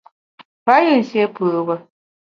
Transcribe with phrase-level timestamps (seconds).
[0.65, 1.75] Payù nsié pùbe.